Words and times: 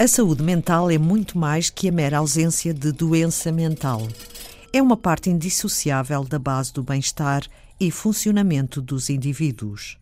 A 0.00 0.08
saúde 0.08 0.42
mental 0.42 0.90
é 0.90 0.96
muito 0.96 1.36
mais 1.36 1.68
que 1.68 1.86
a 1.86 1.92
mera 1.92 2.16
ausência 2.16 2.72
de 2.72 2.90
doença 2.90 3.52
mental. 3.52 4.08
É 4.72 4.80
uma 4.80 4.96
parte 4.96 5.28
indissociável 5.28 6.24
da 6.24 6.38
base 6.38 6.72
do 6.72 6.82
bem-estar 6.82 7.42
e 7.78 7.90
funcionamento 7.90 8.80
dos 8.80 9.10
indivíduos. 9.10 9.98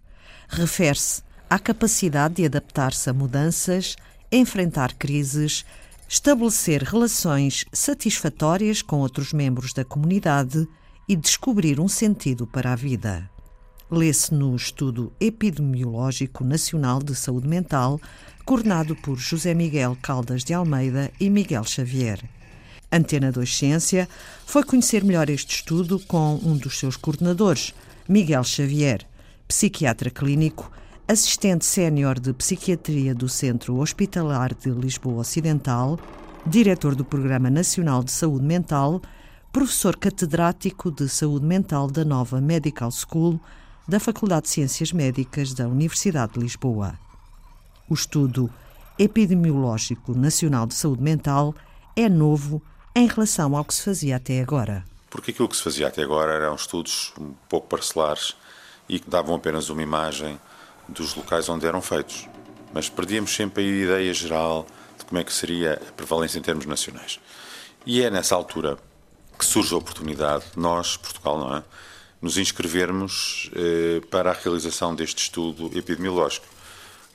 Refere-se 0.49 1.21
à 1.51 1.59
capacidade 1.59 2.35
de 2.35 2.45
adaptar-se 2.45 3.11
a 3.11 3.13
mudanças, 3.13 3.97
enfrentar 4.31 4.95
crises, 4.95 5.65
estabelecer 6.09 6.85
relações 6.85 7.65
satisfatórias 7.73 8.83
com 8.83 9.01
outros 9.01 9.33
membros 9.33 9.73
da 9.73 9.85
comunidade 9.85 10.65
e 11.09 11.17
descobrir 11.17 11.81
um 11.81 11.89
sentido 11.89 12.47
para 12.47 12.73
a 12.73 12.77
vida. 12.77 13.29
Lê-se 13.91 14.35
no 14.35 14.55
Estudo 14.55 15.11
Epidemiológico 15.19 16.45
Nacional 16.45 17.03
de 17.03 17.15
Saúde 17.15 17.49
Mental, 17.49 17.99
coordenado 18.45 18.95
por 18.95 19.19
José 19.19 19.55
Miguel 19.55 19.97
Caldas 20.03 20.45
de 20.45 20.53
Almeida 20.53 21.11
e 21.19 21.31
Miguel 21.31 21.65
Xavier. 21.65 22.23
Antena 22.93 23.33
2 23.33 23.57
Ciência 23.57 24.07
foi 24.45 24.63
conhecer 24.63 25.03
melhor 25.03 25.31
este 25.31 25.57
estudo 25.57 25.99
com 26.01 26.35
um 26.45 26.55
dos 26.55 26.79
seus 26.79 26.99
coordenadores, 26.99 27.73
Miguel 28.07 28.45
Xavier, 28.45 29.07
psiquiatra 29.47 30.11
clínico, 30.11 30.71
assistente 31.07 31.65
sénior 31.65 32.21
de 32.21 32.35
psiquiatria 32.35 33.15
do 33.15 33.27
Centro 33.27 33.79
Hospitalar 33.79 34.55
de 34.55 34.69
Lisboa 34.69 35.21
Ocidental, 35.21 35.99
diretor 36.47 36.95
do 36.95 37.07
Programa 37.07 37.49
Nacional 37.49 38.05
de 38.05 38.11
Saúde 38.11 38.45
Mental, 38.45 39.01
professor 39.51 39.97
catedrático 39.97 40.91
de 40.91 41.09
Saúde 41.09 41.47
Mental 41.47 41.91
da 41.91 42.05
Nova 42.05 42.39
Medical 42.39 42.91
School 42.91 43.41
da 43.89 43.99
Faculdade 43.99 44.43
de 44.43 44.51
Ciências 44.51 44.93
Médicas 44.93 45.55
da 45.55 45.67
Universidade 45.67 46.35
de 46.35 46.41
Lisboa. 46.41 46.99
O 47.89 47.95
estudo 47.95 48.53
epidemiológico 48.99 50.13
nacional 50.13 50.67
de 50.67 50.75
saúde 50.75 51.03
mental 51.03 51.55
é 51.97 52.07
novo 52.07 52.61
em 52.95 53.07
relação 53.07 53.57
ao 53.57 53.65
que 53.65 53.73
se 53.73 53.83
fazia 53.83 54.17
até 54.17 54.43
agora. 54.43 54.85
Porque 55.09 55.31
aquilo 55.31 55.49
que 55.49 55.57
se 55.57 55.63
fazia 55.63 55.89
até 55.89 56.03
agora 56.03 56.35
eram 56.35 56.55
estudos 56.55 57.15
um 57.19 57.33
pouco 57.49 57.67
parcelares 57.67 58.37
e 58.87 59.01
que 59.01 59.09
davam 59.09 59.35
apenas 59.35 59.71
uma 59.71 59.83
imagem 59.83 60.39
dos 60.87 61.15
locais 61.15 61.49
onde 61.49 61.67
eram 61.67 61.81
feitos. 61.81 62.29
Mas 62.75 62.91
perdíamos 62.91 63.35
sempre 63.35 63.65
a 63.65 63.67
ideia 63.67 64.13
geral 64.13 64.67
de 64.99 65.07
como 65.07 65.19
é 65.19 65.25
que 65.25 65.33
seria 65.33 65.81
a 65.89 65.93
prevalência 65.93 66.39
em 66.39 66.43
termos 66.43 66.67
nacionais. 66.67 67.19
E 67.87 68.03
é 68.03 68.11
nessa 68.11 68.35
altura 68.35 68.77
que 69.39 69.47
surge 69.47 69.73
a 69.73 69.79
oportunidade, 69.79 70.45
nós, 70.55 70.99
Portugal, 70.99 71.39
não 71.39 71.57
é? 71.57 71.65
Nos 72.21 72.37
inscrevermos 72.37 73.51
eh, 73.55 74.01
para 74.11 74.31
a 74.31 74.35
realização 74.35 74.95
deste 74.95 75.23
estudo 75.23 75.71
epidemiológico, 75.77 76.47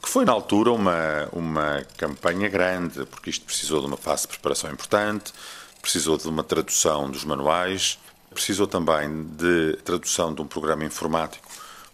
que 0.02 0.10
foi 0.10 0.26
na 0.26 0.32
altura 0.32 0.72
uma, 0.72 1.30
uma 1.32 1.86
campanha 1.98 2.50
grande, 2.50 3.06
porque 3.06 3.30
isto 3.30 3.46
precisou 3.46 3.80
de 3.82 3.88
uma 3.88 3.98
fase 3.98 4.24
de 4.24 4.30
preparação 4.30 4.72
importante, 4.72 5.34
precisou 5.82 6.18
de 6.18 6.28
uma 6.28 6.44
tradução 6.44 7.10
dos 7.10 7.24
manuais, 7.24 8.00
precisou 8.34 8.68
também 8.68 9.24
de 9.24 9.78
tradução 9.84 10.34
de 10.34 10.42
um 10.42 10.48
programa 10.48 10.84
informático, 10.84 11.48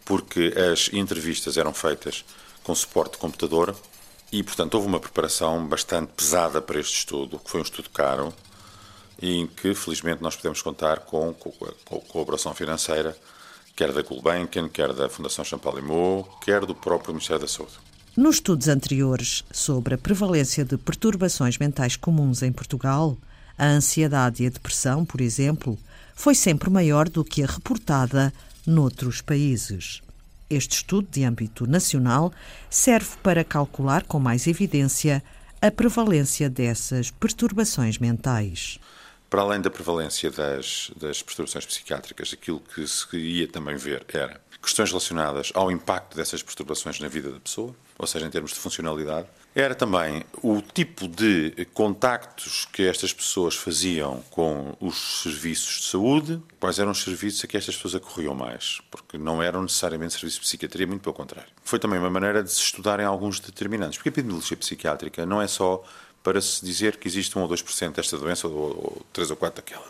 porque 0.05 0.53
as 0.71 0.89
entrevistas 0.93 1.57
eram 1.57 1.73
feitas 1.73 2.23
com 2.63 2.73
suporte 2.73 3.13
de 3.13 3.17
computador 3.17 3.75
e, 4.31 4.43
portanto, 4.43 4.75
houve 4.75 4.87
uma 4.87 4.99
preparação 4.99 5.65
bastante 5.65 6.11
pesada 6.15 6.61
para 6.61 6.79
este 6.79 6.99
estudo, 6.99 7.39
que 7.39 7.49
foi 7.49 7.59
um 7.59 7.63
estudo 7.63 7.89
caro, 7.89 8.33
e 9.21 9.37
em 9.37 9.47
que, 9.47 9.73
felizmente, 9.73 10.21
nós 10.21 10.35
podemos 10.35 10.61
contar 10.61 10.99
com, 11.01 11.29
a 11.29 11.99
colaboração 12.07 12.53
financeira, 12.53 13.15
quer 13.75 13.91
da 13.91 14.01
Gulbenkian, 14.01 14.69
quer 14.69 14.93
da 14.93 15.09
Fundação 15.09 15.43
Champalimau, 15.43 16.23
quer 16.43 16.65
do 16.65 16.73
próprio 16.73 17.13
Ministério 17.13 17.41
da 17.41 17.47
Saúde. 17.47 17.73
Nos 18.15 18.35
estudos 18.35 18.67
anteriores 18.67 19.43
sobre 19.51 19.95
a 19.95 19.97
prevalência 19.97 20.65
de 20.65 20.77
perturbações 20.77 21.57
mentais 21.57 21.95
comuns 21.95 22.41
em 22.41 22.51
Portugal, 22.51 23.17
a 23.57 23.67
ansiedade 23.67 24.43
e 24.43 24.47
a 24.47 24.49
depressão, 24.49 25.05
por 25.05 25.21
exemplo, 25.21 25.77
foi 26.15 26.35
sempre 26.35 26.69
maior 26.69 27.07
do 27.07 27.23
que 27.23 27.43
a 27.43 27.47
reportada 27.47 28.33
noutros 28.65 29.21
países. 29.21 30.01
Este 30.49 30.77
estudo 30.77 31.07
de 31.11 31.23
âmbito 31.23 31.67
nacional 31.67 32.33
serve 32.69 33.17
para 33.21 33.43
calcular 33.43 34.03
com 34.03 34.19
mais 34.19 34.47
evidência 34.47 35.23
a 35.61 35.69
prevalência 35.69 36.49
dessas 36.49 37.11
perturbações 37.11 37.97
mentais 37.97 38.79
para 39.29 39.41
além 39.41 39.61
da 39.61 39.69
prevalência 39.69 40.31
das, 40.31 40.91
das 40.95 41.21
perturbações 41.21 41.65
psiquiátricas, 41.65 42.33
aquilo 42.33 42.59
que 42.59 42.87
se 42.87 43.17
ia 43.17 43.47
também 43.47 43.75
ver 43.75 44.05
era 44.11 44.41
questões 44.61 44.89
relacionadas 44.89 45.51
ao 45.53 45.71
impacto 45.71 46.15
dessas 46.15 46.43
perturbações 46.43 46.99
na 46.99 47.07
vida 47.07 47.31
da 47.31 47.39
pessoa, 47.39 47.73
ou 47.97 48.07
seja, 48.07 48.25
em 48.25 48.29
termos 48.29 48.51
de 48.51 48.59
funcionalidade. 48.59 49.27
Era 49.55 49.73
também 49.73 50.23
o 50.43 50.61
tipo 50.61 51.07
de 51.07 51.67
contactos 51.73 52.65
que 52.71 52.83
estas 52.83 53.11
pessoas 53.11 53.55
faziam 53.55 54.23
com 54.29 54.75
os 54.79 55.23
serviços 55.23 55.79
de 55.79 55.85
saúde, 55.85 56.41
quais 56.59 56.77
eram 56.77 56.91
os 56.91 57.01
serviços 57.01 57.43
a 57.43 57.47
que 57.47 57.57
estas 57.57 57.75
pessoas 57.75 57.95
acorriam 57.95 58.35
mais, 58.35 58.79
porque 58.91 59.17
não 59.17 59.41
eram 59.41 59.63
necessariamente 59.63 60.13
serviços 60.13 60.39
de 60.39 60.45
psiquiatria, 60.45 60.85
muito 60.85 61.01
pelo 61.01 61.15
contrário. 61.15 61.51
Foi 61.63 61.79
também 61.79 61.99
uma 61.99 62.09
maneira 62.09 62.43
de 62.43 62.51
se 62.51 62.61
estudarem 62.61 63.05
alguns 63.05 63.39
determinantes, 63.39 63.97
porque 63.97 64.09
a 64.09 64.11
epidemiologia 64.11 64.57
psiquiátrica 64.57 65.25
não 65.25 65.41
é 65.41 65.47
só 65.47 65.83
para 66.29 66.41
se 66.41 66.63
dizer 66.63 66.97
que 66.97 67.07
existe 67.07 67.35
1 67.35 67.41
ou 67.41 67.49
2% 67.49 67.93
desta 67.93 68.15
doença 68.15 68.47
ou, 68.47 68.53
ou 68.53 69.05
3 69.11 69.31
ou 69.31 69.35
4 69.35 69.63
daquela. 69.63 69.87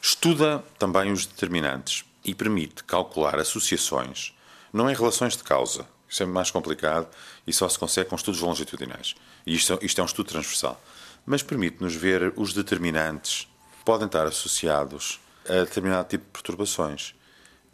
Estuda 0.00 0.64
também 0.78 1.12
os 1.12 1.26
determinantes 1.26 2.06
e 2.24 2.34
permite 2.34 2.82
calcular 2.84 3.38
associações, 3.38 4.32
não 4.72 4.90
em 4.90 4.94
relações 4.94 5.36
de 5.36 5.44
causa, 5.44 5.86
isso 6.08 6.22
é 6.22 6.26
mais 6.26 6.50
complicado 6.50 7.06
e 7.46 7.52
só 7.52 7.68
se 7.68 7.78
consegue 7.78 8.08
com 8.08 8.16
estudos 8.16 8.40
longitudinais. 8.40 9.14
E 9.44 9.56
isto, 9.56 9.78
isto 9.82 10.00
é 10.00 10.02
um 10.02 10.06
estudo 10.06 10.30
transversal. 10.30 10.82
Mas 11.26 11.42
permite-nos 11.42 11.94
ver 11.94 12.32
os 12.34 12.54
determinantes 12.54 13.46
podem 13.84 14.06
estar 14.06 14.26
associados 14.26 15.20
a 15.46 15.64
determinado 15.64 16.08
tipo 16.08 16.24
de 16.24 16.30
perturbações. 16.30 17.14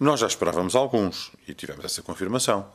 Nós 0.00 0.18
já 0.18 0.26
esperávamos 0.26 0.74
alguns 0.74 1.30
e 1.46 1.54
tivemos 1.54 1.84
essa 1.84 2.02
confirmação. 2.02 2.68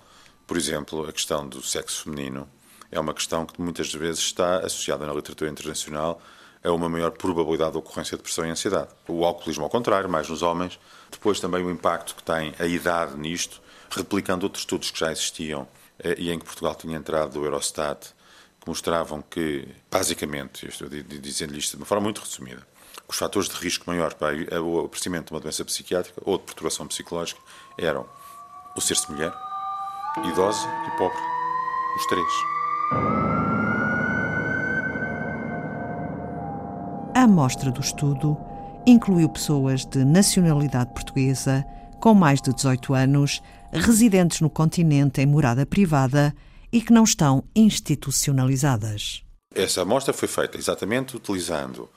Por 0.48 0.56
exemplo, 0.56 1.06
a 1.10 1.12
questão 1.12 1.46
do 1.46 1.62
sexo 1.62 2.06
feminino 2.06 2.50
é 2.92 3.00
uma 3.00 3.14
questão 3.14 3.46
que 3.46 3.62
muitas 3.62 3.94
vezes 3.94 4.22
está 4.22 4.58
associada 4.58 5.06
na 5.06 5.14
literatura 5.14 5.50
internacional 5.50 6.22
a 6.64 6.72
uma 6.72 6.90
maior 6.90 7.12
probabilidade 7.12 7.72
de 7.72 7.78
ocorrência 7.78 8.18
de 8.18 8.24
depressão 8.24 8.46
e 8.46 8.50
ansiedade. 8.50 8.90
O 9.08 9.24
alcoolismo, 9.24 9.64
ao 9.64 9.70
contrário, 9.70 10.10
mais 10.10 10.28
nos 10.28 10.42
homens. 10.42 10.80
Depois 11.10 11.40
também 11.40 11.64
o 11.64 11.72
impacto 11.72 12.16
que 12.16 12.24
tem 12.24 12.54
a 12.60 12.66
idade 12.66 13.18
nisto, 13.18 13.62
replicando 13.90 14.46
outros 14.46 14.64
estudos 14.64 14.92
que 14.92 15.00
já 15.00 15.12
existiam 15.12 15.68
eh, 16.00 16.16
e 16.18 16.32
em 16.32 16.38
que 16.38 16.46
Portugal 16.46 16.76
tinha 16.76 16.98
entrado 16.98 17.34
do 17.34 17.46
Eurostat, 17.46 18.14
que 18.60 18.68
mostravam 18.68 19.22
que, 19.22 19.68
basicamente, 19.90 20.68
estou 20.68 20.90
dizendo 20.90 21.58
isto 21.58 21.72
de 21.72 21.78
uma 21.78 21.86
forma 21.86 22.04
muito 22.04 22.22
resumida, 22.22 22.68
os 23.08 23.18
fatores 23.18 23.50
de 23.50 23.56
risco 23.56 23.86
maior 23.88 24.14
para 24.14 24.62
o 24.62 24.86
aparecimento 24.86 25.28
de 25.28 25.34
uma 25.34 25.40
doença 25.40 25.66
psiquiátrica 25.66 26.22
ou 26.24 26.38
de 26.38 26.44
perturbação 26.44 26.86
psicológica 26.88 27.42
eram 27.78 28.08
o 28.76 28.82
ser-se 28.82 29.12
mulher, 29.12 29.34
idosa 30.26 30.68
e 30.88 30.98
pobre. 30.98 31.18
Os 31.96 32.06
três. 32.06 32.59
Amostra 37.30 37.72
do 37.72 37.80
estudo 37.80 38.36
incluiu 38.88 39.30
pessoas 39.30 39.86
de 39.86 40.04
nacionalidade 40.04 40.92
portuguesa, 40.96 41.64
com 42.02 42.16
mais 42.16 42.42
de 42.42 42.52
18 42.52 42.96
anos, 42.96 43.42
residentes 43.72 44.42
no 44.42 44.50
continente 44.50 45.22
em 45.22 45.28
morada 45.28 45.64
privada 45.64 46.34
e 46.72 46.82
que 46.82 46.92
não 46.92 47.04
estão 47.04 47.44
institucionalizadas. 47.56 49.24
Essa 49.54 49.84
amostra 49.84 50.12
foi 50.12 50.28
feita 50.28 50.58
exatamente 50.58 51.16
utilizando 51.16 51.88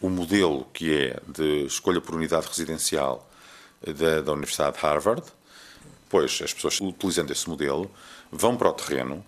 o 0.00 0.10
modelo 0.10 0.66
que 0.72 0.92
é 0.92 1.20
de 1.28 1.66
escolha 1.66 2.00
por 2.00 2.16
unidade 2.16 2.48
residencial 2.48 3.30
da, 3.86 4.20
da 4.20 4.32
Universidade 4.32 4.76
de 4.76 4.82
Harvard. 4.82 5.22
Pois 6.10 6.40
as 6.42 6.52
pessoas, 6.52 6.80
utilizando 6.80 7.30
esse 7.30 7.48
modelo, 7.48 7.88
vão 8.32 8.56
para 8.56 8.68
o 8.68 8.72
terreno, 8.72 9.24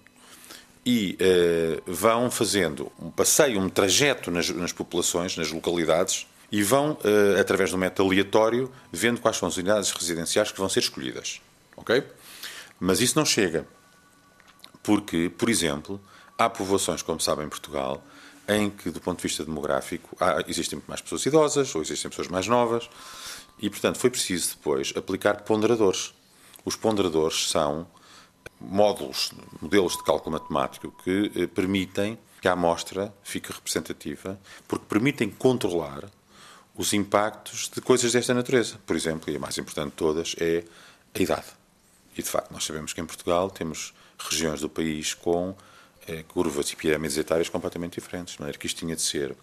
e 0.85 1.17
uh, 1.21 1.83
vão 1.87 2.31
fazendo 2.31 2.93
um 3.01 3.11
passeio, 3.11 3.59
um 3.59 3.69
trajeto 3.69 4.31
nas, 4.31 4.51
nas 4.51 4.73
populações, 4.73 5.37
nas 5.37 5.51
localidades, 5.51 6.27
e 6.53 6.63
vão, 6.63 6.93
uh, 6.93 7.41
através 7.41 7.71
de 7.71 7.77
um 7.77 7.79
método 7.79 8.09
aleatório, 8.09 8.71
vendo 8.93 9.21
quais 9.21 9.37
são 9.37 9.49
as 9.49 9.57
unidades 9.57 9.91
residenciais 9.91 10.53
que 10.53 10.59
vão 10.59 10.69
ser 10.69 10.81
escolhidas. 10.81 11.41
Ok? 11.77 12.05
Mas 12.79 13.01
isso 13.01 13.19
não 13.19 13.25
chega. 13.25 13.67
Porque, 14.83 15.31
por 15.31 15.49
exemplo, 15.49 16.01
há 16.37 16.51
povoações, 16.51 17.01
como 17.01 17.19
sabem, 17.19 17.47
em 17.47 17.49
Portugal, 17.49 18.05
em 18.47 18.69
que, 18.69 18.91
do 18.91 19.01
ponto 19.01 19.19
de 19.19 19.23
vista 19.23 19.45
demográfico, 19.45 20.15
há, 20.21 20.45
existem 20.47 20.83
mais 20.87 21.01
pessoas 21.01 21.25
idosas 21.25 21.75
ou 21.75 21.81
existem 21.81 22.11
pessoas 22.11 22.29
mais 22.29 22.47
novas, 22.47 22.91
e, 23.59 23.71
portanto, 23.71 23.99
foi 23.99 24.11
preciso 24.11 24.57
depois 24.57 24.93
aplicar 24.95 25.43
ponderadores. 25.43 26.13
Os 26.65 26.77
ponderadores 26.77 27.49
são 27.49 27.87
módulos, 28.61 29.33
modelos 29.61 29.97
de 29.97 30.03
cálculo 30.03 30.33
matemático 30.33 30.93
que 31.03 31.31
eh, 31.35 31.47
permitem 31.47 32.19
que 32.41 32.49
a 32.49 32.53
amostra 32.53 33.15
fique 33.23 33.51
representativa, 33.53 34.39
porque 34.69 34.85
permitem 34.87 35.31
controlar 35.31 36.05
os 36.77 36.93
impactos 36.93 37.71
de 37.75 37.81
coisas 37.81 38.13
desta 38.13 38.35
natureza. 38.35 38.79
Por 38.85 38.97
exemplo, 38.97 39.33
e 39.33 39.37
a 39.37 39.39
mais 39.39 39.57
importante 39.59 39.91
de 39.91 39.97
todas 39.97 40.35
é 40.39 40.65
a 41.15 41.23
idade. 41.23 41.47
E 42.17 42.23
de 42.23 42.29
facto, 42.29 42.53
nós 42.53 42.65
sabemos 42.65 42.93
que 42.93 43.01
em 43.01 43.07
Portugal 43.07 43.51
temos 43.51 43.95
regiões 44.19 44.61
do 44.61 44.69
país 44.69 45.15
com 45.15 45.57
eh, 46.07 46.23
curvas 46.29 46.71
e 46.71 46.77
pirâmides 46.77 47.17
etárias 47.17 47.49
completamente 47.49 47.95
diferentes. 47.95 48.35
De 48.35 48.41
maneira 48.41 48.59
que 48.59 48.67
isto 48.67 48.79
tinha 48.79 48.95
de 48.95 49.03
ser 49.03 49.35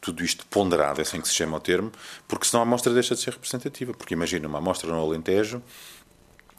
tudo 0.00 0.24
isto 0.24 0.46
ponderado, 0.46 1.00
é 1.00 1.02
assim 1.02 1.20
que 1.20 1.28
se 1.28 1.34
chama 1.34 1.56
o 1.56 1.60
termo, 1.60 1.92
porque 2.26 2.46
senão 2.46 2.60
a 2.60 2.62
amostra 2.62 2.92
deixa 2.94 3.14
de 3.14 3.20
ser 3.20 3.32
representativa. 3.32 3.92
Porque 3.92 4.14
imagina 4.14 4.48
uma 4.48 4.58
amostra 4.58 4.90
no 4.90 5.00
Alentejo 5.00 5.62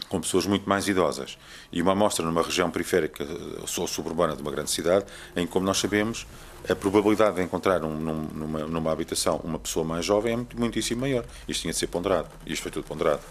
com 0.10 0.22
pessoas 0.22 0.46
muito 0.46 0.68
mais 0.68 0.88
idosas 0.88 1.38
e 1.72 1.82
uma 1.82 1.92
amostra 1.92 2.26
numa 2.26 2.42
região 2.42 2.70
periférica 2.72 3.26
ou 3.60 3.88
suburbana 3.88 4.36
de 4.36 4.42
uma 4.42 4.52
grande 4.52 4.72
cidade, 4.72 5.06
em 5.36 5.46
que, 5.46 5.52
como 5.52 5.66
nós 5.66 5.78
sabemos, 5.78 6.26
a 6.70 6.76
probabilidade 6.76 7.36
de 7.38 7.44
encontrar 7.44 7.84
um, 7.84 7.96
numa, 7.96 8.60
numa 8.60 8.92
habitação 8.92 9.40
uma 9.44 9.60
pessoa 9.60 9.86
mais 9.86 10.06
jovem 10.06 10.34
é 10.34 10.60
muitíssimo 10.60 11.02
maior. 11.02 11.26
Isto 11.48 11.62
tinha 11.62 11.74
de 11.74 11.80
ser 11.80 11.88
ponderado. 11.88 12.30
Isto 12.46 12.64
foi 12.64 12.72
tudo 12.72 12.86
ponderado. 12.86 13.22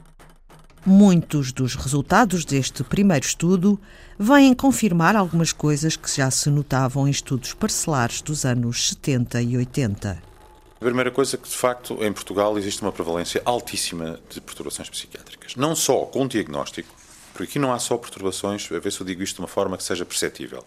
Muitos 0.84 1.52
dos 1.52 1.74
resultados 1.74 2.44
deste 2.44 2.84
primeiro 2.84 3.26
estudo 3.26 3.78
vêm 4.16 4.54
confirmar 4.54 5.16
algumas 5.16 5.52
coisas 5.52 5.96
que 5.96 6.08
já 6.14 6.30
se 6.30 6.48
notavam 6.48 7.08
em 7.08 7.10
estudos 7.10 7.52
parcelares 7.52 8.22
dos 8.22 8.44
anos 8.44 8.90
70 8.90 9.42
e 9.42 9.56
80. 9.56 10.35
A 10.78 10.84
primeira 10.84 11.10
coisa 11.10 11.36
é 11.36 11.38
que, 11.38 11.48
de 11.48 11.56
facto, 11.56 12.04
em 12.04 12.12
Portugal 12.12 12.58
existe 12.58 12.82
uma 12.82 12.92
prevalência 12.92 13.40
altíssima 13.46 14.20
de 14.28 14.42
perturbações 14.42 14.90
psiquiátricas. 14.90 15.56
Não 15.56 15.74
só 15.74 16.04
com 16.04 16.26
diagnóstico, 16.26 16.94
porque 17.32 17.44
aqui 17.44 17.58
não 17.58 17.72
há 17.72 17.78
só 17.78 17.96
perturbações, 17.96 18.70
a 18.70 18.78
ver 18.78 18.92
se 18.92 19.00
eu 19.00 19.06
digo 19.06 19.22
isto 19.22 19.36
de 19.36 19.42
uma 19.42 19.48
forma 19.48 19.78
que 19.78 19.84
seja 19.84 20.04
perceptível. 20.04 20.62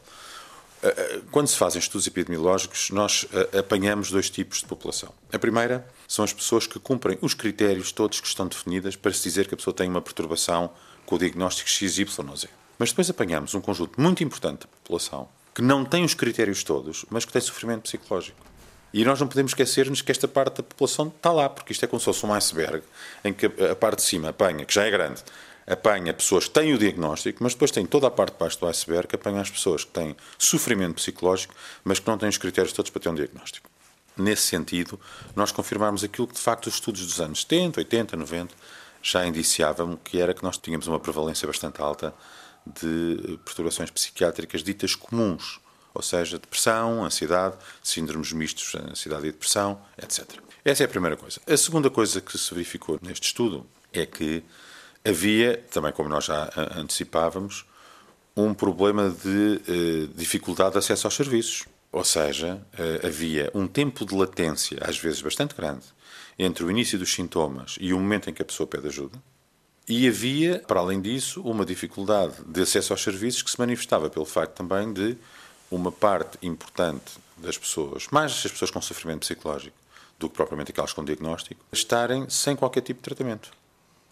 Eh, 0.82 0.94
eh, 0.98 1.22
quando 1.30 1.48
se 1.48 1.58
fazem 1.58 1.80
estudos 1.80 2.08
epidemiológicos, 2.08 2.90
nós 2.90 3.28
eh, 3.32 3.60
apanhamos 3.60 4.10
dois 4.10 4.32
tipos 4.32 4.60
de 4.60 4.66
população. 4.66 5.14
A 5.32 5.38
primeira 5.38 5.88
são 6.08 6.26
as 6.26 6.34
pessoas 6.34 6.66
que 6.66 6.80
cumprem 6.80 7.20
os 7.22 7.36
critérios 7.36 7.92
todos 7.92 8.20
que 8.20 8.28
estão 8.28 8.48
definidos 8.48 8.96
para 8.96 9.14
se 9.14 9.22
dizer 9.22 9.48
que 9.48 9.54
a 9.54 9.58
pessoa 9.58 9.76
tem 9.76 9.88
uma 9.88 10.02
perturbação 10.02 10.72
com 11.06 11.16
o 11.16 11.20
diagnóstico 11.20 11.70
X, 11.70 12.00
Y 12.00 12.30
ou 12.30 12.36
Z. 12.36 12.50
Mas 12.80 12.90
depois 12.90 13.10
apanhamos 13.10 13.54
um 13.54 13.62
conjunto 13.62 14.02
muito 14.02 14.24
importante 14.24 14.62
da 14.62 14.68
população 14.68 15.28
que 15.54 15.62
não 15.62 15.84
tem 15.84 16.06
os 16.06 16.14
critérios 16.14 16.64
todos, 16.64 17.06
mas 17.10 17.26
que 17.26 17.34
tem 17.34 17.42
sofrimento 17.42 17.82
psicológico. 17.82 18.49
E 18.94 19.06
nós 19.06 19.20
não 19.20 19.28
podemos 19.28 19.52
esquecer-nos 19.52 20.02
que 20.02 20.12
esta 20.12 20.28
parte 20.28 20.58
da 20.58 20.64
população 20.64 21.08
está 21.08 21.32
lá, 21.32 21.48
porque 21.48 21.72
isto 21.72 21.86
é 21.86 21.88
como 21.88 22.00
se 22.00 22.06
fosse 22.06 22.26
um 22.26 22.34
iceberg, 22.34 22.84
em 23.24 23.32
que 23.34 23.46
a 23.46 23.76
parte 23.76 23.98
de 23.98 24.04
cima 24.04 24.30
apanha, 24.30 24.66
que 24.66 24.74
já 24.74 24.84
é 24.84 24.90
grande, 24.90 25.24
apanha 25.68 26.12
pessoas 26.14 26.46
que 26.46 26.52
têm 26.52 26.74
o 26.74 26.78
diagnóstico, 26.78 27.44
mas 27.44 27.54
depois 27.54 27.70
tem 27.70 27.86
toda 27.86 28.08
a 28.08 28.12
parte 28.12 28.34
de 28.34 28.40
baixo 28.40 28.60
do 28.60 28.68
iceberg 28.68 29.08
que 29.08 29.16
apanha 29.16 29.42
as 29.42 29.52
pessoas 29.52 29.84
que 29.84 29.92
têm 29.92 30.16
sofrimento 30.38 30.96
psicológico, 30.96 31.54
mas 31.84 32.00
que 32.00 32.08
não 32.08 32.18
têm 32.18 32.28
os 32.28 32.38
critérios 32.38 32.74
todos 32.74 32.90
para 32.90 33.02
ter 33.02 33.10
um 33.10 33.16
diagnóstico. 33.16 33.70
Nesse 34.18 34.42
sentido, 34.42 35.00
nós 35.36 35.52
confirmamos 35.52 36.04
aquilo 36.04 36.28
que 36.28 36.34
de 36.34 36.42
facto 36.42 36.68
os 36.68 36.74
estudos 36.74 37.06
dos 37.06 37.22
anos 37.22 37.42
70, 37.42 37.80
80, 37.80 38.18
90 38.18 38.56
já 39.02 39.26
indiciavam, 39.26 39.96
que 40.04 40.20
era 40.20 40.34
que 40.34 40.44
nós 40.44 40.58
tínhamos 40.58 40.88
uma 40.88 41.00
prevalência 41.00 41.48
bastante 41.48 41.80
alta 41.82 42.14
de 42.66 43.40
perturbações 43.46 43.90
psiquiátricas 43.90 44.64
ditas 44.64 44.96
comuns, 44.96 45.60
ou 45.94 46.02
seja, 46.02 46.38
depressão, 46.38 47.04
ansiedade, 47.04 47.56
síndromes 47.84 48.32
mistos, 48.32 48.76
ansiedade 48.76 49.28
e 49.28 49.32
depressão, 49.32 49.82
etc. 49.98 50.40
Essa 50.64 50.84
é 50.84 50.86
a 50.86 50.90
primeira 50.90 51.16
coisa. 51.16 51.40
A 51.48 51.58
segunda 51.58 51.90
coisa 51.90 52.22
que 52.22 52.38
se 52.38 52.54
verificou 52.54 53.00
neste 53.02 53.28
estudo 53.28 53.66
é 53.94 54.06
que 54.06 54.44
havia, 55.04 55.58
também 55.72 55.92
como 55.92 56.10
nós 56.10 56.26
já 56.26 56.50
antecipávamos, 56.76 57.66
um 58.36 58.54
problema 58.54 59.10
de 59.10 59.62
eh, 59.68 60.10
dificuldade 60.16 60.74
de 60.74 60.78
acesso 60.78 61.08
aos 61.08 61.16
serviços. 61.16 61.66
Ou 61.92 62.04
seja, 62.04 62.62
eh, 62.78 63.08
havia 63.08 63.52
um 63.54 63.68
tempo 63.68 64.06
de 64.06 64.16
latência, 64.16 64.78
às 64.82 64.98
vezes 64.98 65.22
bastante 65.22 65.56
grande, 65.56 65.86
entre 66.38 66.64
o 66.64 66.70
início 66.70 67.00
dos 67.00 67.12
sintomas 67.14 67.76
e 67.80 67.94
o 67.94 68.00
momento 68.00 68.30
em 68.30 68.34
que 68.34 68.42
a 68.42 68.46
pessoa 68.46 68.68
pede 68.68 68.88
ajuda. 68.88 69.22
E 69.88 70.08
havia, 70.08 70.60
para 70.60 70.80
além 70.80 71.02
disso, 71.02 71.42
uma 71.42 71.66
dificuldade 71.66 72.36
de 72.48 72.62
acesso 72.62 72.94
aos 72.94 73.02
serviços 73.02 73.42
que 73.42 73.50
se 73.50 73.60
manifestava 73.60 74.08
pelo 74.08 74.26
facto 74.26 74.54
também 74.54 74.94
de 74.94 75.18
uma 75.72 75.92
parte 75.92 76.38
importante 76.42 77.14
das 77.38 77.58
pessoas, 77.58 78.08
mais 78.12 78.32
as 78.32 78.52
pessoas 78.52 78.72
com 78.72 78.82
sofrimento 78.82 79.22
psicológico 79.22 79.78
do 80.20 80.30
que 80.30 80.36
propriamente 80.36 80.72
aquelas 80.72 80.92
com 80.92 81.04
diagnóstico, 81.04 81.64
estarem 81.72 82.30
sem 82.30 82.56
qualquer 82.56 82.82
tipo 82.82 83.00
de 83.00 83.04
tratamento. 83.04 83.52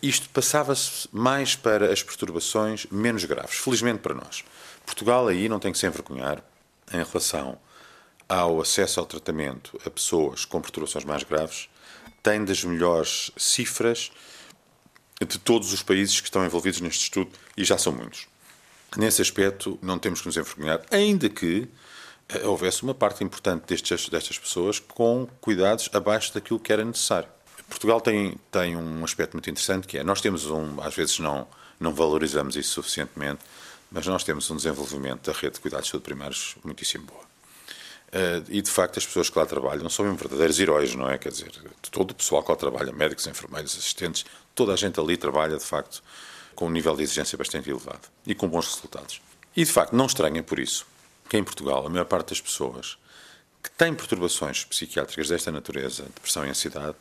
Isto 0.01 0.29
passava-se 0.29 1.09
mais 1.11 1.55
para 1.55 1.91
as 1.91 2.01
perturbações 2.01 2.85
menos 2.91 3.25
graves, 3.25 3.55
felizmente 3.57 3.99
para 3.99 4.13
nós. 4.13 4.43
Portugal 4.85 5.27
aí 5.27 5.49
não 5.49 5.59
tem 5.59 5.71
que 5.71 5.77
se 5.77 5.87
envergonhar 5.87 6.41
em 6.93 7.03
relação 7.03 7.57
ao 8.29 8.61
acesso 8.61 8.99
ao 8.99 9.05
tratamento 9.05 9.79
a 9.85 9.89
pessoas 9.89 10.45
com 10.45 10.61
perturbações 10.61 11.03
mais 11.03 11.23
graves, 11.23 11.67
tem 12.21 12.45
das 12.45 12.63
melhores 12.63 13.31
cifras 13.35 14.11
de 15.19 15.39
todos 15.39 15.73
os 15.73 15.81
países 15.81 16.21
que 16.21 16.27
estão 16.27 16.45
envolvidos 16.45 16.79
neste 16.79 17.03
estudo, 17.03 17.31
e 17.55 17.65
já 17.65 17.77
são 17.77 17.91
muitos. 17.91 18.27
Nesse 18.95 19.21
aspecto, 19.21 19.77
não 19.81 19.99
temos 19.99 20.21
que 20.21 20.27
nos 20.27 20.37
envergonhar, 20.37 20.81
ainda 20.89 21.27
que 21.29 21.67
eh, 22.29 22.45
houvesse 22.45 22.83
uma 22.83 22.93
parte 22.93 23.23
importante 23.23 23.65
destes, 23.67 24.09
destas 24.09 24.39
pessoas 24.39 24.79
com 24.79 25.27
cuidados 25.41 25.89
abaixo 25.93 26.33
daquilo 26.33 26.59
que 26.59 26.71
era 26.71 26.85
necessário. 26.85 27.29
Portugal 27.69 27.99
tem, 27.99 28.37
tem 28.49 28.77
um 28.77 29.03
aspecto 29.03 29.33
muito 29.33 29.49
interessante 29.49 29.87
que 29.87 29.97
é, 29.97 30.03
nós 30.03 30.21
temos 30.21 30.45
um, 30.45 30.81
às 30.81 30.95
vezes 30.95 31.19
não, 31.19 31.47
não 31.79 31.93
valorizamos 31.93 32.55
isso 32.55 32.73
suficientemente, 32.73 33.39
mas 33.91 34.07
nós 34.07 34.23
temos 34.23 34.49
um 34.49 34.55
desenvolvimento 34.55 35.29
da 35.29 35.37
rede 35.37 35.55
de 35.55 35.61
cuidados 35.61 35.85
de 35.85 35.91
saúde 35.91 36.03
primários 36.03 36.55
muitíssimo 36.63 37.05
boa. 37.05 37.27
Uh, 38.07 38.43
e 38.47 38.61
de 38.61 38.71
facto 38.71 38.97
as 38.97 39.05
pessoas 39.05 39.29
que 39.29 39.37
lá 39.37 39.45
trabalham 39.45 39.89
são 39.89 40.15
verdadeiros 40.15 40.57
heróis, 40.59 40.95
não 40.95 41.09
é? 41.09 41.17
Quer 41.17 41.29
dizer, 41.29 41.51
todo 41.91 42.11
o 42.11 42.15
pessoal 42.15 42.41
que 42.41 42.49
lá 42.49 42.55
trabalha, 42.55 42.93
médicos, 42.93 43.27
enfermeiros, 43.27 43.77
assistentes, 43.77 44.25
toda 44.55 44.71
a 44.73 44.77
gente 44.77 44.97
ali 44.97 45.17
trabalha 45.17 45.57
de 45.57 45.63
facto 45.65 46.01
com 46.57 46.65
um 46.65 46.71
nível 46.71 46.95
de 46.95 47.03
exigência 47.03 47.37
bastante 47.37 47.69
elevado 47.69 48.09
e 48.25 48.33
com 48.33 48.47
bons 48.49 48.65
resultados. 48.65 49.21
E 49.55 49.63
de 49.63 49.71
facto 49.71 49.95
não 49.95 50.07
estranhem 50.07 50.41
por 50.41 50.57
isso 50.57 50.87
que 51.29 51.37
em 51.37 51.43
Portugal 51.43 51.85
a 51.85 51.89
maior 51.89 52.05
parte 52.05 52.29
das 52.29 52.41
pessoas 52.41 52.97
que 53.61 53.69
têm 53.71 53.93
perturbações 53.93 54.65
psiquiátricas 54.65 55.29
desta 55.29 55.51
natureza, 55.51 56.03
depressão 56.03 56.43
e 56.45 56.49
ansiedade, 56.49 56.95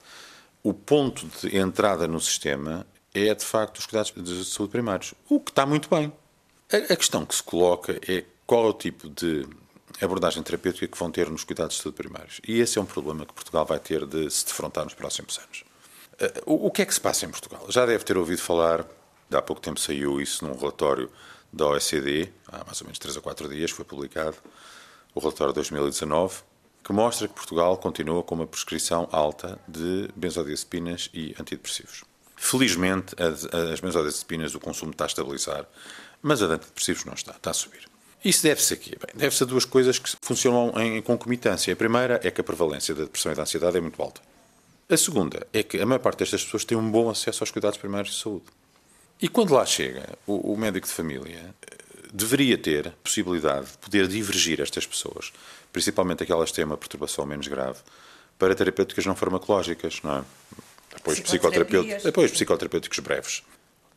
o 0.63 0.75
ponto 0.75 1.27
de 1.41 1.57
entrada 1.57 2.07
no 2.07 2.21
sistema 2.21 2.87
é, 3.15 3.35
de 3.35 3.45
facto, 3.45 3.79
os 3.79 3.87
cuidados 3.87 4.13
de 4.15 4.45
saúde 4.45 4.73
primários, 4.73 5.15
o 5.27 5.41
que 5.41 5.51
está 5.51 5.65
muito 5.65 5.89
bem. 5.89 6.13
A, 6.71 6.97
questão 6.97 7.25
que 7.25 7.35
se 7.35 7.43
coloca 7.43 7.99
é 8.07 8.25
qual 8.47 8.67
é 8.67 8.69
o 8.69 8.73
tipo 8.75 9.09
de 9.09 9.47
abordagem 10.03 10.43
terapêutica 10.43 10.87
que 10.87 10.99
vão 10.99 11.11
ter 11.11 11.31
nos 11.31 11.45
cuidados 11.45 11.77
de 11.77 11.83
saúde 11.83 11.97
primários. 11.97 12.43
E 12.47 12.61
esse 12.61 12.79
é 12.79 12.83
um 12.83 12.87
problema 12.87 13.25
que 13.25 13.33
Portugal 13.33 13.65
vai 13.65 13.79
ter 13.79 14.05
de 14.05 14.31
se 14.31 14.45
defrontar 14.45 14.85
nos 14.85 14.93
próximos 14.93 15.39
anos. 15.39 15.65
Eh, 16.19 16.43
o, 16.45 16.71
que 16.71 16.83
é 16.83 16.85
que 16.85 16.93
se 16.93 17.01
passa 17.01 17.25
em 17.25 17.31
Portugal? 17.31 17.65
Já 17.71 17.87
deve 17.87 18.05
ter 18.05 18.19
ouvido 18.19 18.41
falar, 18.43 18.85
há 19.33 19.43
pouco 19.43 19.61
tempo 19.61 19.81
saiu 19.81 20.21
isso 20.21 20.47
num 20.47 20.57
relatório 20.57 21.11
da 21.53 21.67
OECD, 21.67 22.31
há 22.49 22.65
mais 22.65 22.81
ou 22.81 22.87
menos 22.87 22.99
3 22.99 23.17
ou 23.17 23.23
4 23.23 23.49
dias 23.49 23.71
foi 23.71 23.85
publicado, 23.85 24.37
o 25.15 25.21
relatório 25.21 25.53
de 25.53 25.57
2019, 25.57 26.43
que 26.85 26.93
mostra 26.93 27.27
que 27.27 27.35
Portugal 27.35 27.77
continua 27.79 28.23
com 28.23 28.35
uma 28.35 28.47
prescrição 28.47 29.09
alta 29.11 29.59
de 29.67 30.09
benzodiazepinas 30.15 31.11
e 31.13 31.35
antidepressivos. 31.41 32.05
Felizmente, 32.37 33.15
as, 33.21 33.45
as 33.47 33.81
benzodiazepinas, 33.81 34.55
o 34.55 34.61
consumo 34.61 34.93
está 34.93 35.05
a 35.05 35.07
estabilizar, 35.07 35.67
mas 36.23 36.43
a 36.43 36.47
de 36.47 36.53
antidepressivos 36.53 37.05
não 37.05 37.15
está, 37.15 37.33
está 37.33 37.51
a 37.51 37.55
subir. 37.55 37.89
Isso 38.25 38.43
deve-se 38.43 38.75
a 38.75 38.77
quê? 38.77 38.99
Deve-se 39.15 39.43
a 39.43 39.47
duas 39.47 39.65
coisas 39.65 39.99
que 39.99 40.11
funcionam 40.21 40.73
em 40.81 41.01
concomitância. 41.01 41.73
A 41.73 41.77
primeira 41.77 42.21
é 42.23 42.31
que 42.31 42.41
a 42.41 42.45
prevalência 42.45 42.95
da 42.95 43.05
depressão 43.05 43.33
e 43.33 43.35
da 43.35 43.43
ansiedade 43.43 43.77
é 43.77 43.81
muito 43.81 44.01
alta. 44.03 44.21
A 44.89 44.97
segunda 44.97 45.47
é 45.53 45.63
que 45.63 45.81
a 45.81 45.87
maior 45.87 45.99
parte 45.99 46.21
destas 46.21 46.45
pessoas 46.45 46.65
tem 46.65 46.77
um 46.77 46.91
bom 46.91 47.11
acesso 47.11 47.43
aos 47.43 47.51
cuidados 47.51 47.79
primários 47.79 48.15
de 48.15 48.21
saúde. 48.21 48.45
E 49.21 49.29
quando 49.29 49.55
lá 49.55 49.65
chega, 49.65 50.19
o, 50.27 50.53
o 50.53 50.57
médico 50.57 50.87
de 50.87 50.93
família 50.93 51.55
deveria 52.13 52.57
ter 52.57 52.93
possibilidade 53.03 53.67
de 53.67 53.79
poder 53.79 54.09
divergir 54.09 54.61
estas 54.61 54.87
pessoas 54.87 55.33
principalmente 55.77 56.23
aquelas 56.23 56.49
que 56.49 56.57
têm 56.57 56.65
uma 56.65 56.79
perturbação 56.79 57.27
menos 57.27 57.47
grave, 57.49 57.79
para 58.39 58.55
terapêuticas 58.55 59.05
não 59.05 59.15
farmacológicas, 59.15 60.01
não 60.03 60.17
é? 60.17 60.25
Apoios, 60.95 61.21
psicoterapêuticos, 61.21 62.07
apoios 62.07 62.31
psicoterapêuticos 62.31 62.99
breves. 63.01 63.43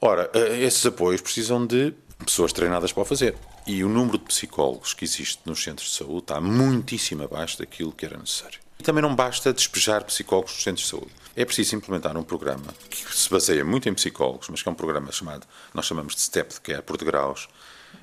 Ora, 0.02 0.30
eh, 0.34 0.60
esses 0.64 0.86
apoios 0.86 1.22
precisam 1.22 1.66
de 1.66 1.94
pessoas 2.26 2.52
treinadas 2.52 2.92
para 2.92 3.02
o 3.02 3.06
fazer. 3.06 3.34
E 3.66 3.82
o 3.82 3.88
número 3.88 4.18
de 4.18 4.26
psicólogos 4.26 4.94
que 4.94 5.06
existe 5.06 5.40
nos 5.46 5.64
centros 5.64 5.90
de 5.92 5.96
saúde 5.96 6.20
está 6.20 6.42
muitíssimo 6.42 7.24
abaixo 7.24 7.58
daquilo 7.58 7.94
que 7.94 8.06
era 8.06 8.18
necessário. 8.18 8.60
E 8.78 8.84
também 8.84 9.02
não 9.02 9.16
basta 9.16 9.54
despejar 9.54 10.04
psicólogos 10.04 10.52
nos 10.52 10.64
centros 10.64 10.84
de 10.84 10.90
saúde. 10.90 11.12
É 11.40 11.46
preciso 11.46 11.74
implementar 11.78 12.18
um 12.18 12.24
programa 12.24 12.66
que 12.90 13.16
se 13.16 13.30
baseia 13.30 13.64
muito 13.64 13.88
em 13.88 13.94
psicólogos, 13.94 14.50
mas 14.50 14.62
que 14.62 14.68
é 14.68 14.72
um 14.74 14.76
programa 14.76 15.10
chamado, 15.10 15.48
nós 15.74 15.86
chamamos 15.86 16.14
de 16.14 16.20
STEP, 16.20 16.60
que 16.60 16.74
é 16.74 16.82
por 16.82 16.98
degraus, 16.98 17.48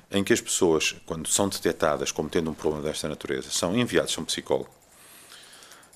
em 0.09 0.23
que 0.23 0.33
as 0.33 0.41
pessoas, 0.41 0.95
quando 1.05 1.29
são 1.29 1.47
detectadas 1.47 2.11
como 2.11 2.29
tendo 2.29 2.49
um 2.49 2.55
problema 2.55 2.83
desta 2.85 3.07
natureza, 3.07 3.51
são 3.51 3.77
enviadas 3.77 4.15
a 4.17 4.21
um 4.21 4.25
psicólogo. 4.25 4.71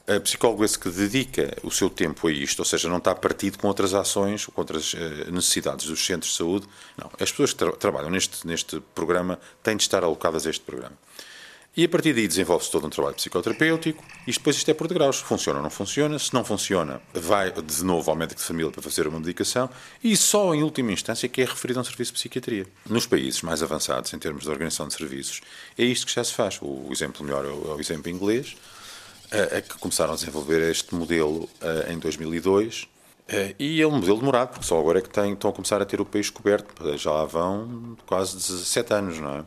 A 0.07 0.19
psicólogo 0.19 0.63
esse 0.63 0.77
que 0.77 0.87
dedica 0.91 1.57
o 1.63 1.71
seu 1.71 1.89
tempo 1.89 2.27
a 2.27 2.31
isto, 2.31 2.59
ou 2.59 2.65
seja, 2.65 2.87
não 2.87 2.99
está 2.99 3.15
partido 3.15 3.57
com 3.57 3.67
outras 3.67 3.95
ações, 3.95 4.45
com 4.45 4.61
outras 4.61 4.93
eh, 4.95 5.31
necessidades 5.31 5.87
dos 5.87 6.05
centros 6.05 6.33
de 6.33 6.37
saúde. 6.37 6.67
Não, 6.95 7.09
as 7.19 7.31
pessoas 7.31 7.53
que 7.53 7.57
tra 7.57 7.71
trabalham 7.71 8.11
neste, 8.11 8.45
neste 8.45 8.79
programa 8.93 9.39
têm 9.63 9.75
de 9.75 9.81
estar 9.81 10.03
alocadas 10.03 10.45
a 10.45 10.49
este 10.51 10.63
programa. 10.63 10.95
E 11.75 11.85
a 11.85 11.89
partir 11.89 12.13
daí 12.13 12.27
desenvolve-se 12.27 12.69
todo 12.69 12.85
um 12.85 12.89
trabalho 12.89 13.15
psicoterapêutico 13.15 14.03
e 14.27 14.31
depois 14.33 14.57
isto 14.57 14.69
é 14.69 14.73
por 14.73 14.89
degraus. 14.89 15.19
Funciona 15.19 15.59
ou 15.59 15.63
não 15.63 15.69
funciona. 15.69 16.19
Se 16.19 16.33
não 16.33 16.43
funciona, 16.43 17.01
vai 17.13 17.49
de 17.49 17.83
novo 17.85 18.11
ao 18.11 18.17
médico 18.17 18.41
de 18.41 18.45
família 18.45 18.69
para 18.69 18.81
fazer 18.81 19.07
uma 19.07 19.19
medicação 19.19 19.69
e 20.03 20.17
só 20.17 20.53
em 20.53 20.63
última 20.63 20.91
instância 20.91 21.29
que 21.29 21.41
é 21.41 21.45
referido 21.45 21.79
a 21.79 21.81
um 21.81 21.85
serviço 21.85 22.11
de 22.11 22.19
psiquiatria. 22.19 22.67
Nos 22.89 23.05
países 23.05 23.41
mais 23.41 23.63
avançados 23.63 24.13
em 24.13 24.19
termos 24.19 24.43
de 24.43 24.49
organização 24.49 24.85
de 24.85 24.95
serviços, 24.95 25.39
é 25.77 25.85
isto 25.85 26.05
que 26.05 26.13
já 26.13 26.23
se 26.25 26.33
faz. 26.33 26.59
O 26.61 26.89
exemplo 26.91 27.23
melhor 27.23 27.45
é 27.45 27.47
o 27.47 27.77
é 27.77 27.79
exemplo 27.79 28.11
inglês, 28.11 28.57
é, 29.31 29.59
é 29.59 29.61
que 29.61 29.77
começaram 29.77 30.11
a 30.11 30.15
desenvolver 30.15 30.69
este 30.69 30.93
modelo 30.93 31.49
em 31.87 31.97
2002 31.97 32.85
e 33.57 33.81
é 33.81 33.87
um 33.87 33.91
modelo 33.91 34.17
demorado, 34.17 34.49
porque 34.49 34.65
só 34.65 34.77
agora 34.77 34.99
é 34.99 35.01
que 35.01 35.07
estão 35.07 35.51
a 35.51 35.53
começar 35.53 35.81
a 35.81 35.85
ter 35.85 36.01
o 36.01 36.05
país 36.05 36.29
coberto. 36.29 36.97
Já 36.97 37.11
lá 37.11 37.23
vão 37.23 37.95
quase 38.05 38.35
17 38.35 38.93
anos, 38.93 39.19
não 39.19 39.37
é? 39.37 39.43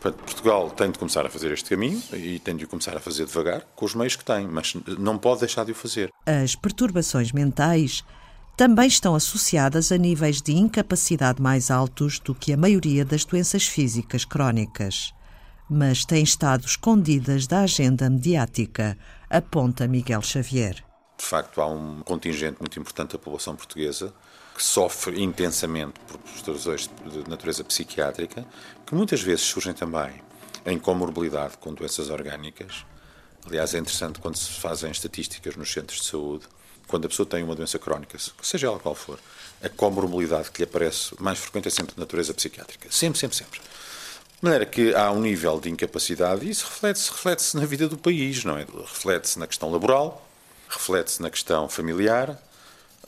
Portanto, 0.00 0.22
Portugal 0.24 0.70
tem 0.70 0.90
de 0.90 0.98
começar 0.98 1.26
a 1.26 1.28
fazer 1.28 1.50
este 1.52 1.70
caminho 1.70 2.00
e 2.12 2.38
tem 2.38 2.56
de 2.56 2.64
o 2.64 2.68
começar 2.68 2.96
a 2.96 3.00
fazer 3.00 3.26
devagar, 3.26 3.62
com 3.74 3.84
os 3.84 3.94
meios 3.94 4.14
que 4.14 4.24
tem, 4.24 4.46
mas 4.46 4.74
não 4.98 5.18
pode 5.18 5.40
deixar 5.40 5.64
de 5.64 5.72
o 5.72 5.74
fazer. 5.74 6.12
As 6.24 6.54
perturbações 6.54 7.32
mentais 7.32 8.04
também 8.56 8.86
estão 8.86 9.14
associadas 9.14 9.90
a 9.90 9.96
níveis 9.96 10.40
de 10.40 10.52
incapacidade 10.52 11.42
mais 11.42 11.70
altos 11.70 12.18
do 12.20 12.34
que 12.34 12.52
a 12.52 12.56
maioria 12.56 13.04
das 13.04 13.24
doenças 13.24 13.66
físicas 13.66 14.24
crónicas, 14.24 15.12
mas 15.68 16.04
têm 16.04 16.22
estado 16.22 16.64
escondidas 16.64 17.46
da 17.46 17.60
agenda 17.60 18.08
mediática, 18.08 18.96
aponta 19.28 19.86
Miguel 19.86 20.22
Xavier. 20.22 20.84
De 21.18 21.24
facto, 21.24 21.60
há 21.60 21.66
um 21.66 22.00
contingente 22.02 22.58
muito 22.60 22.78
importante 22.78 23.12
da 23.12 23.18
população 23.18 23.56
portuguesa 23.56 24.14
que 24.58 24.64
sofre 24.64 25.22
intensamente 25.22 26.00
por 26.08 26.18
perturbações 26.18 26.90
de 27.06 27.30
natureza 27.30 27.62
psiquiátrica, 27.62 28.44
que 28.84 28.92
muitas 28.92 29.22
vezes 29.22 29.44
surgem 29.44 29.72
também 29.72 30.20
em 30.66 30.76
comorbilidade 30.76 31.56
com 31.58 31.72
doenças 31.72 32.10
orgânicas. 32.10 32.84
Aliás, 33.46 33.72
é 33.72 33.78
interessante 33.78 34.18
quando 34.18 34.36
se 34.36 34.50
fazem 34.50 34.90
estatísticas 34.90 35.54
nos 35.54 35.72
centros 35.72 36.00
de 36.00 36.06
saúde, 36.06 36.44
quando 36.88 37.04
a 37.04 37.08
pessoa 37.08 37.24
tem 37.24 37.44
uma 37.44 37.54
doença 37.54 37.78
crónica, 37.78 38.18
seja 38.42 38.66
ela 38.66 38.80
qual 38.80 38.96
for, 38.96 39.20
a 39.62 39.68
comorbilidade 39.68 40.50
que 40.50 40.58
lhe 40.58 40.64
aparece 40.64 41.14
mais 41.20 41.38
frequente 41.38 41.68
é 41.68 41.70
sempre 41.70 41.94
de 41.94 42.00
natureza 42.00 42.34
psiquiátrica. 42.34 42.90
Sempre, 42.90 43.20
sempre, 43.20 43.36
sempre. 43.36 43.60
De 43.60 44.42
maneira 44.42 44.66
que 44.66 44.92
há 44.92 45.12
um 45.12 45.20
nível 45.20 45.60
de 45.60 45.70
incapacidade 45.70 46.44
e 46.44 46.50
isso 46.50 46.64
reflete-se 46.64 47.12
reflete 47.12 47.56
na 47.56 47.64
vida 47.64 47.88
do 47.88 47.96
país, 47.96 48.42
não 48.42 48.58
é? 48.58 48.66
Reflete-se 48.88 49.38
na 49.38 49.46
questão 49.46 49.70
laboral, 49.70 50.28
reflete-se 50.68 51.22
na 51.22 51.30
questão 51.30 51.68
familiar, 51.68 52.36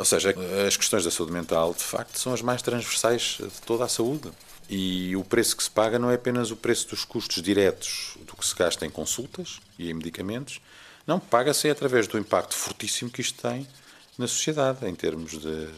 ou 0.00 0.04
seja, 0.06 0.34
as 0.66 0.78
questões 0.78 1.04
da 1.04 1.10
saúde 1.10 1.30
mental, 1.30 1.74
de 1.74 1.82
facto, 1.82 2.18
são 2.18 2.32
as 2.32 2.40
mais 2.40 2.62
transversais 2.62 3.36
de 3.38 3.60
toda 3.66 3.84
a 3.84 3.88
saúde. 3.88 4.30
E 4.66 5.14
o 5.14 5.22
preço 5.22 5.54
que 5.54 5.62
se 5.62 5.70
paga 5.70 5.98
não 5.98 6.10
é 6.10 6.14
apenas 6.14 6.50
o 6.50 6.56
preço 6.56 6.88
dos 6.88 7.04
custos 7.04 7.42
diretos 7.42 8.16
do 8.20 8.34
que 8.34 8.46
se 8.46 8.54
gasta 8.54 8.86
em 8.86 8.90
consultas 8.90 9.60
e 9.78 9.90
em 9.90 9.92
medicamentos, 9.92 10.58
não, 11.06 11.20
paga-se 11.20 11.68
através 11.68 12.06
do 12.06 12.16
impacto 12.16 12.54
fortíssimo 12.54 13.10
que 13.10 13.20
isto 13.20 13.42
tem 13.42 13.68
na 14.16 14.26
sociedade, 14.26 14.88
em 14.88 14.94
termos 14.94 15.38
de 15.38 15.68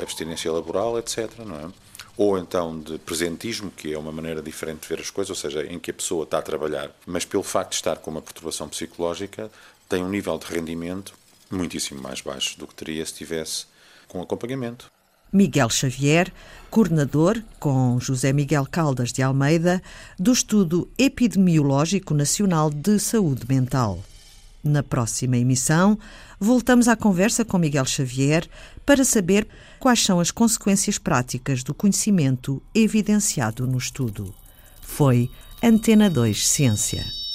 abstinência 0.00 0.52
laboral, 0.52 0.96
etc. 0.96 1.28
Não 1.44 1.56
é? 1.56 1.72
Ou 2.16 2.38
então 2.38 2.78
de 2.78 2.96
presentismo, 2.96 3.72
que 3.72 3.92
é 3.92 3.98
uma 3.98 4.12
maneira 4.12 4.40
diferente 4.40 4.82
de 4.82 4.88
ver 4.88 5.00
as 5.00 5.10
coisas, 5.10 5.30
ou 5.30 5.36
seja, 5.36 5.66
em 5.66 5.80
que 5.80 5.90
a 5.90 5.94
pessoa 5.94 6.22
está 6.22 6.38
a 6.38 6.42
trabalhar, 6.42 6.92
mas 7.04 7.24
pelo 7.24 7.42
facto 7.42 7.70
de 7.70 7.76
estar 7.76 7.96
com 7.96 8.08
uma 8.08 8.22
perturbação 8.22 8.68
psicológica, 8.68 9.50
tem 9.88 10.04
um 10.04 10.08
nível 10.08 10.38
de 10.38 10.46
rendimento 10.46 11.12
muitíssimo 11.50 12.00
mais 12.00 12.20
baixo 12.20 12.58
do 12.58 12.66
que 12.66 12.74
teria 12.74 13.04
se 13.04 13.14
tivesse 13.14 13.66
com 14.08 14.20
acompanhamento. 14.20 14.90
Miguel 15.32 15.68
Xavier, 15.68 16.32
coordenador, 16.70 17.42
com 17.58 17.98
José 18.00 18.32
Miguel 18.32 18.66
Caldas 18.70 19.12
de 19.12 19.22
Almeida, 19.22 19.82
do 20.18 20.32
Estudo 20.32 20.88
Epidemiológico 20.96 22.14
Nacional 22.14 22.70
de 22.70 22.98
Saúde 22.98 23.42
Mental. 23.48 24.02
Na 24.62 24.82
próxima 24.82 25.36
emissão, 25.36 25.98
voltamos 26.40 26.88
à 26.88 26.96
conversa 26.96 27.44
com 27.44 27.58
Miguel 27.58 27.84
Xavier 27.84 28.48
para 28.84 29.04
saber 29.04 29.46
quais 29.78 30.02
são 30.02 30.20
as 30.20 30.30
consequências 30.30 30.98
práticas 30.98 31.62
do 31.62 31.74
conhecimento 31.74 32.62
evidenciado 32.74 33.66
no 33.66 33.78
estudo. 33.78 34.34
Foi 34.80 35.30
Antena 35.62 36.08
2 36.08 36.48
Ciência. 36.48 37.25